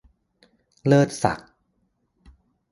[0.87, 1.49] เลิศศักดิ์